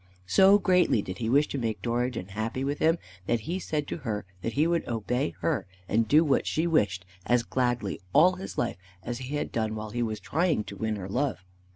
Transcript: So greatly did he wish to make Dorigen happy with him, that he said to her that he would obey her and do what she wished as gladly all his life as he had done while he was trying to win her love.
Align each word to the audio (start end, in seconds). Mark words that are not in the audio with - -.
So 0.25 0.57
greatly 0.57 1.03
did 1.03 1.19
he 1.19 1.29
wish 1.29 1.47
to 1.49 1.59
make 1.59 1.83
Dorigen 1.83 2.29
happy 2.29 2.63
with 2.63 2.79
him, 2.79 2.97
that 3.27 3.41
he 3.41 3.59
said 3.59 3.85
to 3.89 3.97
her 3.97 4.25
that 4.41 4.53
he 4.53 4.65
would 4.65 4.87
obey 4.87 5.35
her 5.41 5.67
and 5.87 6.07
do 6.07 6.23
what 6.23 6.47
she 6.47 6.65
wished 6.65 7.05
as 7.27 7.43
gladly 7.43 8.01
all 8.11 8.37
his 8.37 8.57
life 8.57 8.77
as 9.03 9.19
he 9.19 9.35
had 9.35 9.51
done 9.51 9.75
while 9.75 9.91
he 9.91 10.01
was 10.01 10.19
trying 10.19 10.63
to 10.63 10.75
win 10.75 10.95
her 10.95 11.07
love. 11.07 11.45